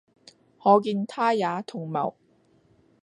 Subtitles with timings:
[0.63, 2.15] 可見他也同謀，